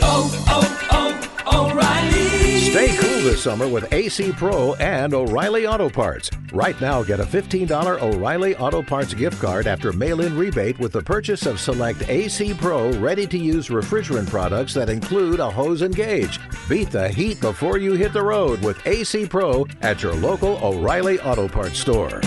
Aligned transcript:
Oh, 0.00 0.44
oh, 0.48 0.88
oh, 0.90 1.70
O'Reilly! 1.70 2.60
Stay 2.70 2.96
cool 2.96 3.20
this 3.22 3.42
summer 3.42 3.68
with 3.68 3.92
AC 3.92 4.32
Pro 4.32 4.74
and 4.74 5.14
O'Reilly 5.14 5.66
Auto 5.66 5.88
Parts. 5.88 6.30
Right 6.52 6.78
now, 6.80 7.02
get 7.02 7.20
a 7.20 7.24
$15 7.24 8.02
O'Reilly 8.02 8.56
Auto 8.56 8.82
Parts 8.82 9.14
gift 9.14 9.40
card 9.40 9.66
after 9.66 9.92
mail 9.92 10.20
in 10.20 10.36
rebate 10.36 10.78
with 10.78 10.92
the 10.92 11.02
purchase 11.02 11.46
of 11.46 11.60
select 11.60 12.08
AC 12.08 12.54
Pro 12.54 12.92
ready 12.98 13.26
to 13.26 13.38
use 13.38 13.68
refrigerant 13.68 14.28
products 14.28 14.74
that 14.74 14.88
include 14.90 15.40
a 15.40 15.50
hose 15.50 15.82
and 15.82 15.94
gauge. 15.94 16.38
Beat 16.68 16.90
the 16.90 17.08
heat 17.08 17.40
before 17.40 17.78
you 17.78 17.92
hit 17.94 18.12
the 18.12 18.22
road 18.22 18.62
with 18.62 18.86
AC 18.86 19.26
Pro 19.26 19.66
at 19.80 20.02
your 20.02 20.14
local 20.14 20.58
O'Reilly 20.64 21.20
Auto 21.20 21.48
Parts 21.48 21.78
store. 21.78 22.20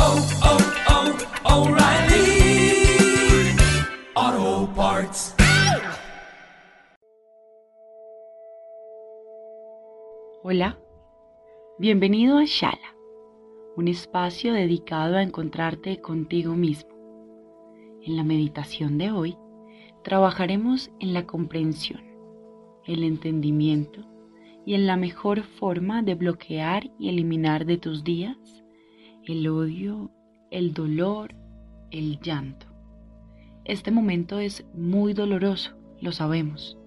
Oh, 0.00 0.40
oh, 0.44 1.24
oh, 1.44 1.66
O'Reilly! 1.66 2.08
Auto 4.16 4.72
Parts. 4.72 5.37
Hola, 10.50 10.78
bienvenido 11.78 12.38
a 12.38 12.44
Shala, 12.46 12.96
un 13.76 13.86
espacio 13.86 14.54
dedicado 14.54 15.18
a 15.18 15.22
encontrarte 15.22 16.00
contigo 16.00 16.54
mismo. 16.54 16.88
En 18.02 18.16
la 18.16 18.24
meditación 18.24 18.96
de 18.96 19.10
hoy 19.10 19.36
trabajaremos 20.02 20.90
en 21.00 21.12
la 21.12 21.26
comprensión, 21.26 22.00
el 22.86 23.04
entendimiento 23.04 24.00
y 24.64 24.72
en 24.72 24.86
la 24.86 24.96
mejor 24.96 25.42
forma 25.42 26.02
de 26.02 26.14
bloquear 26.14 26.90
y 26.98 27.10
eliminar 27.10 27.66
de 27.66 27.76
tus 27.76 28.02
días 28.02 28.38
el 29.26 29.46
odio, 29.48 30.10
el 30.50 30.72
dolor, 30.72 31.34
el 31.90 32.20
llanto. 32.20 32.68
Este 33.66 33.90
momento 33.90 34.38
es 34.38 34.64
muy 34.72 35.12
doloroso, 35.12 35.76
lo 36.00 36.10
sabemos, 36.10 36.78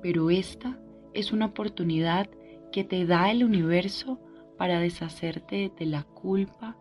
pero 0.00 0.30
esta 0.30 0.80
es 1.12 1.34
una 1.34 1.44
oportunidad 1.44 2.30
que 2.72 2.82
te 2.82 3.06
da 3.06 3.30
el 3.30 3.44
universo 3.44 4.18
para 4.56 4.80
deshacerte 4.80 5.70
de 5.78 5.86
la 5.86 6.02
culpa 6.02 6.76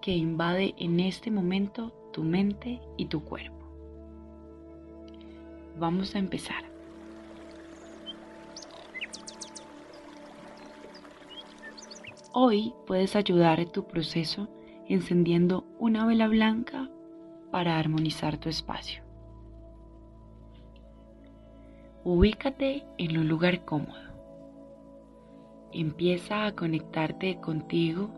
que 0.00 0.12
invade 0.12 0.74
en 0.78 1.00
este 1.00 1.30
momento 1.30 1.92
tu 2.12 2.22
mente 2.22 2.80
y 2.96 3.06
tu 3.06 3.24
cuerpo. 3.24 3.56
Vamos 5.78 6.14
a 6.14 6.18
empezar. 6.18 6.64
Hoy 12.32 12.74
puedes 12.86 13.16
ayudar 13.16 13.64
tu 13.66 13.86
proceso 13.86 14.48
encendiendo 14.86 15.64
una 15.78 16.06
vela 16.06 16.28
blanca 16.28 16.88
para 17.50 17.78
armonizar 17.78 18.38
tu 18.38 18.48
espacio. 18.48 19.02
Ubícate 22.04 22.84
en 22.98 23.18
un 23.18 23.28
lugar 23.28 23.64
cómodo. 23.64 24.09
Empieza 25.72 26.46
a 26.46 26.56
conectarte 26.56 27.40
contigo, 27.40 28.10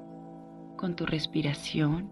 con 0.76 0.96
tu 0.96 1.04
respiración. 1.04 2.10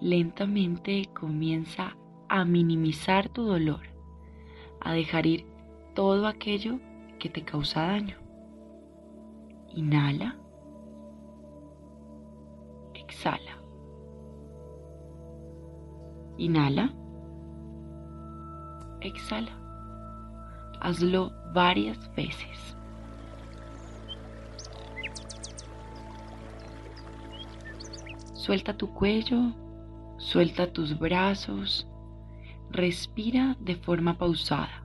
Lentamente 0.00 1.10
comienza 1.18 1.96
a 2.28 2.44
minimizar 2.44 3.28
tu 3.28 3.42
dolor, 3.42 3.80
a 4.80 4.92
dejar 4.92 5.26
ir 5.26 5.46
todo 5.94 6.28
aquello 6.28 6.78
que 7.18 7.28
te 7.28 7.42
causa 7.42 7.82
daño. 7.86 8.16
Inhala. 9.74 10.36
Exhala. 12.94 13.58
Inhala. 16.38 16.94
Exhala. 19.00 19.58
Hazlo 20.80 21.32
varias 21.52 22.14
veces. 22.14 22.76
Suelta 28.40 28.74
tu 28.74 28.88
cuello, 28.94 29.52
suelta 30.16 30.72
tus 30.72 30.98
brazos, 30.98 31.86
respira 32.70 33.54
de 33.60 33.76
forma 33.76 34.16
pausada. 34.16 34.82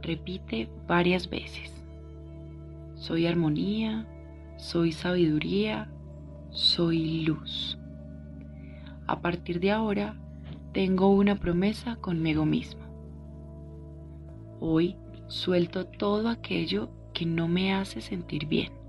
Repite 0.00 0.70
varias 0.88 1.28
veces. 1.28 1.84
Soy 2.94 3.26
armonía, 3.26 4.06
soy 4.56 4.92
sabiduría, 4.92 5.92
soy 6.48 7.24
luz. 7.26 7.78
A 9.06 9.20
partir 9.20 9.60
de 9.60 9.72
ahora, 9.72 10.16
tengo 10.72 11.10
una 11.10 11.38
promesa 11.38 11.96
conmigo 11.96 12.46
mismo. 12.46 12.86
Hoy 14.60 14.96
suelto 15.26 15.84
todo 15.84 16.30
aquello 16.30 16.88
que 17.12 17.26
no 17.26 17.48
me 17.48 17.74
hace 17.74 18.00
sentir 18.00 18.46
bien 18.46 18.81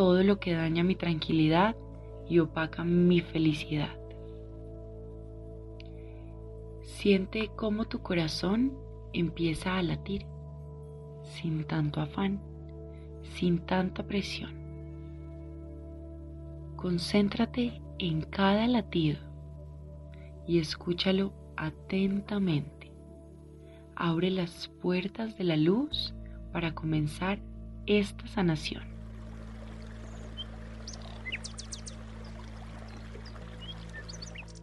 todo 0.00 0.24
lo 0.24 0.40
que 0.40 0.54
daña 0.54 0.82
mi 0.82 0.94
tranquilidad 0.94 1.76
y 2.26 2.38
opaca 2.38 2.84
mi 2.84 3.20
felicidad. 3.20 3.94
Siente 6.80 7.50
cómo 7.54 7.84
tu 7.84 8.00
corazón 8.00 8.72
empieza 9.12 9.76
a 9.76 9.82
latir 9.82 10.24
sin 11.24 11.64
tanto 11.64 12.00
afán, 12.00 12.40
sin 13.34 13.58
tanta 13.58 14.02
presión. 14.02 14.52
Concéntrate 16.76 17.82
en 17.98 18.22
cada 18.22 18.66
latido 18.68 19.18
y 20.46 20.60
escúchalo 20.60 21.34
atentamente. 21.58 22.90
Abre 23.96 24.30
las 24.30 24.68
puertas 24.80 25.36
de 25.36 25.44
la 25.44 25.58
luz 25.58 26.14
para 26.54 26.74
comenzar 26.74 27.38
esta 27.84 28.26
sanación. 28.28 28.99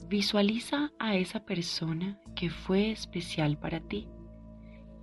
Visualiza 0.09 0.93
a 0.99 1.17
esa 1.17 1.41
persona 1.41 2.17
que 2.33 2.49
fue 2.49 2.91
especial 2.91 3.57
para 3.57 3.81
ti 3.81 4.07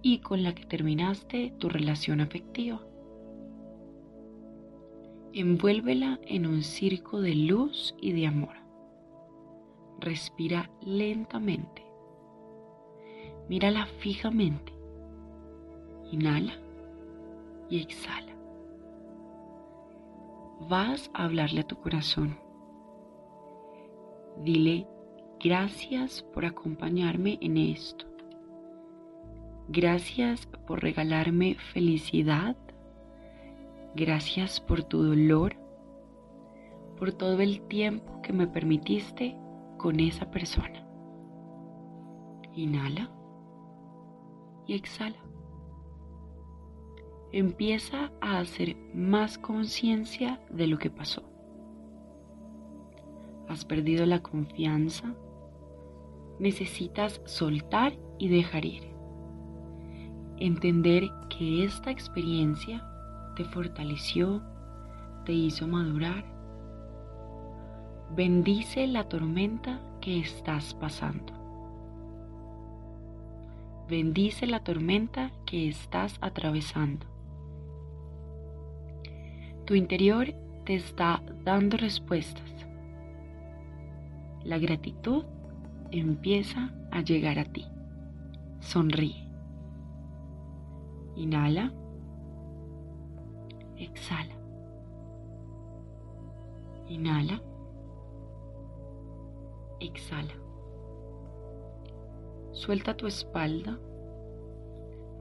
y 0.01 0.21
con 0.21 0.43
la 0.43 0.55
que 0.55 0.65
terminaste 0.65 1.53
tu 1.59 1.69
relación 1.69 2.23
afectiva. 2.23 2.81
Envuélvela 5.35 6.19
en 6.23 6.47
un 6.47 6.63
circo 6.63 7.21
de 7.21 7.35
luz 7.35 7.95
y 8.01 8.13
de 8.13 8.27
amor. 8.27 8.57
Respira 10.01 10.71
lentamente. 10.81 11.85
Mírala 13.51 13.85
fijamente. 13.85 14.73
Inhala 16.11 16.55
y 17.69 17.83
exhala. 17.83 18.35
Vas 20.71 21.11
a 21.13 21.25
hablarle 21.25 21.61
a 21.61 21.67
tu 21.67 21.77
corazón. 21.77 22.39
Dile 24.43 24.87
Gracias 25.45 26.23
por 26.33 26.47
acompañarme 26.47 27.37
en 27.43 27.59
esto. 27.59 28.07
Gracias 29.69 30.47
por 30.47 30.83
regalarme 30.83 31.57
felicidad. 31.75 32.57
Gracias 33.95 34.59
por 34.59 34.85
tu 34.85 35.03
dolor. 35.03 35.55
Por 36.97 37.13
todo 37.13 37.41
el 37.41 37.61
tiempo 37.69 38.23
que 38.23 38.33
me 38.33 38.47
permitiste 38.47 39.37
con 39.77 40.01
esa 40.01 40.31
persona. 40.31 40.83
Inhala 42.55 43.11
y 44.67 44.73
exhala. 44.73 45.23
Empieza 47.33 48.11
a 48.23 48.39
hacer 48.39 48.77
más 48.95 49.37
conciencia 49.37 50.41
de 50.49 50.69
lo 50.69 50.79
que 50.79 50.89
pasó. 50.89 51.23
Has 53.47 53.67
perdido 53.67 54.07
la 54.07 54.23
confianza 54.23 55.15
necesitas 56.39 57.21
soltar 57.25 57.95
y 58.19 58.29
dejar 58.29 58.65
ir. 58.65 58.83
Entender 60.39 61.11
que 61.29 61.65
esta 61.65 61.91
experiencia 61.91 62.87
te 63.37 63.45
fortaleció, 63.45 64.43
te 65.25 65.33
hizo 65.33 65.67
madurar. 65.67 66.25
Bendice 68.15 68.87
la 68.87 69.09
tormenta 69.09 69.81
que 70.01 70.19
estás 70.19 70.75
pasando. 70.75 71.33
bendice 73.89 74.47
la 74.47 74.61
tormenta 74.61 75.31
que 75.45 75.69
estás 75.69 76.17
atravesando. 76.21 77.07
Tu 79.67 79.75
interior 79.75 80.35
te 80.65 80.75
está 80.75 81.23
dando 81.45 81.77
respuestas. 81.77 82.51
La 84.43 84.59
gratitud 84.59 85.25
empieza 86.01 86.73
a 86.91 87.01
llegar 87.01 87.39
a 87.39 87.45
ti. 87.45 87.67
Sonríe. 88.61 89.29
Inhala. 91.17 91.73
Exhala. 93.77 94.35
Inhala. 96.89 97.41
Exhala. 99.81 100.35
Suelta 102.53 102.97
tu 102.97 103.07
espalda. 103.07 103.79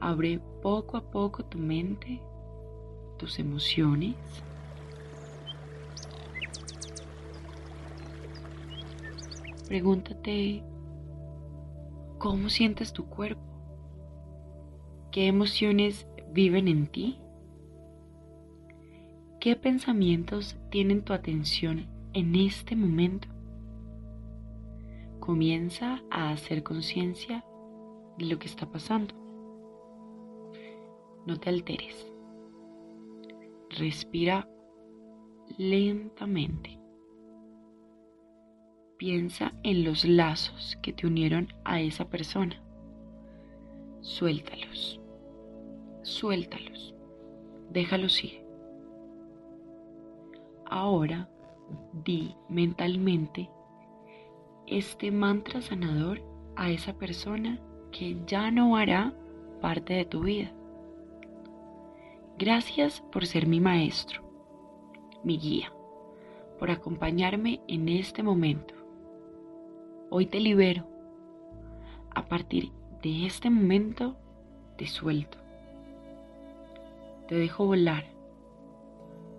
Abre 0.00 0.40
poco 0.62 0.96
a 0.96 1.02
poco 1.02 1.44
tu 1.44 1.58
mente, 1.58 2.20
tus 3.18 3.38
emociones. 3.38 4.14
Pregúntate 9.74 10.62
cómo 12.18 12.48
sientes 12.48 12.92
tu 12.92 13.06
cuerpo. 13.06 13.42
¿Qué 15.10 15.26
emociones 15.26 16.06
viven 16.30 16.68
en 16.68 16.86
ti? 16.86 17.18
¿Qué 19.40 19.56
pensamientos 19.56 20.56
tienen 20.70 21.02
tu 21.02 21.12
atención 21.12 21.88
en 22.12 22.36
este 22.36 22.76
momento? 22.76 23.26
Comienza 25.18 26.04
a 26.08 26.30
hacer 26.30 26.62
conciencia 26.62 27.44
de 28.16 28.26
lo 28.26 28.38
que 28.38 28.46
está 28.46 28.70
pasando. 28.70 29.12
No 31.26 31.40
te 31.40 31.48
alteres. 31.48 32.14
Respira 33.70 34.48
lentamente. 35.58 36.83
Piensa 39.06 39.52
en 39.62 39.84
los 39.84 40.06
lazos 40.06 40.78
que 40.80 40.94
te 40.94 41.06
unieron 41.06 41.52
a 41.62 41.78
esa 41.78 42.06
persona. 42.06 42.58
Suéltalos. 44.00 44.98
Suéltalos. 46.00 46.94
Déjalos 47.70 48.24
ir. 48.24 48.42
Ahora 50.64 51.28
di 52.02 52.34
mentalmente 52.48 53.50
este 54.66 55.10
mantra 55.10 55.60
sanador 55.60 56.22
a 56.56 56.70
esa 56.70 56.94
persona 56.94 57.60
que 57.92 58.16
ya 58.26 58.50
no 58.50 58.74
hará 58.74 59.12
parte 59.60 59.92
de 59.92 60.06
tu 60.06 60.22
vida. 60.22 60.50
Gracias 62.38 63.02
por 63.12 63.26
ser 63.26 63.46
mi 63.46 63.60
maestro, 63.60 64.22
mi 65.22 65.36
guía, 65.36 65.70
por 66.58 66.70
acompañarme 66.70 67.60
en 67.68 67.90
este 67.90 68.22
momento. 68.22 68.73
Hoy 70.16 70.26
te 70.26 70.38
libero. 70.38 70.86
A 72.14 72.26
partir 72.26 72.70
de 73.02 73.26
este 73.26 73.50
momento 73.50 74.16
te 74.78 74.86
suelto. 74.86 75.38
Te 77.26 77.34
dejo 77.34 77.66
volar. 77.66 78.04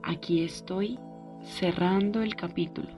Aquí 0.03 0.43
estoy 0.43 0.99
cerrando 1.45 2.21
el 2.21 2.35
capítulo. 2.35 2.89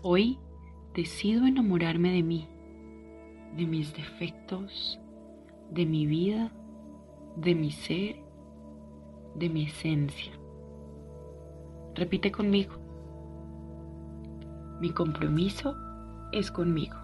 Hoy 0.00 0.38
decido 0.94 1.44
enamorarme 1.46 2.12
de 2.12 2.22
mí, 2.22 2.48
de 3.58 3.66
mis 3.66 3.92
defectos, 3.92 4.98
de 5.70 5.84
mi 5.84 6.06
vida, 6.06 6.50
de 7.36 7.54
mi 7.54 7.70
ser, 7.70 8.16
de 9.34 9.50
mi 9.50 9.64
esencia. 9.64 10.39
Repite 12.00 12.32
conmigo. 12.32 12.72
Mi 14.80 14.88
compromiso 14.88 15.76
es 16.32 16.50
conmigo. 16.50 16.96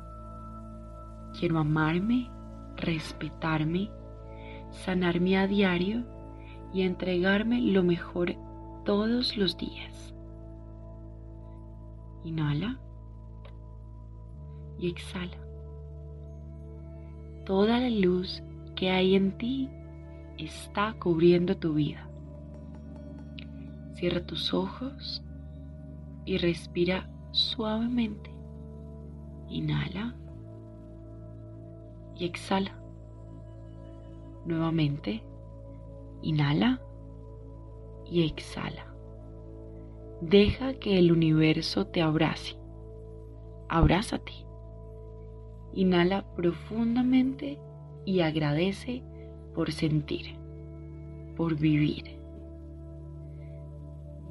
Quiero 1.39 1.59
amarme, 1.59 2.31
respetarme, 2.77 3.91
sanarme 4.71 5.37
a 5.37 5.47
diario 5.47 6.03
y 6.73 6.81
entregarme 6.81 7.61
lo 7.61 7.83
mejor 7.83 8.37
todos 8.87 9.37
los 9.37 9.59
días. 9.59 10.15
Inhala 12.25 12.81
y 14.79 14.89
exhala. 14.89 15.37
Toda 17.45 17.81
la 17.81 17.91
luz 17.91 18.43
que 18.75 18.91
hay 18.91 19.15
en 19.15 19.37
ti 19.37 19.69
está 20.39 20.95
cubriendo 20.99 21.55
tu 21.59 21.75
vida. 21.75 22.09
Cierra 23.97 24.21
tus 24.21 24.53
ojos 24.53 25.23
y 26.27 26.37
respira 26.37 27.09
suavemente. 27.31 28.31
Inhala 29.49 30.15
y 32.15 32.27
exhala. 32.27 32.79
Nuevamente, 34.45 35.23
inhala 36.21 36.79
y 38.05 38.27
exhala. 38.27 38.87
Deja 40.21 40.75
que 40.75 40.99
el 40.99 41.11
universo 41.11 41.87
te 41.87 42.03
abrace. 42.03 42.59
Abrázate. 43.71 44.33
Inhala 45.73 46.27
profundamente 46.35 47.59
y 48.05 48.21
agradece 48.21 49.03
por 49.55 49.73
sentir, 49.73 50.37
por 51.35 51.57
vivir. 51.57 52.17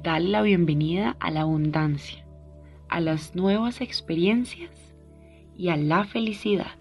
Dale 0.02 0.28
la 0.28 0.42
bienvenida 0.42 1.16
a 1.20 1.30
la 1.30 1.40
abundancia, 1.40 2.24
a 2.88 3.00
las 3.00 3.34
nuevas 3.34 3.80
experiencias 3.80 4.94
y 5.56 5.70
a 5.70 5.76
la 5.76 6.04
felicidad. 6.04 6.76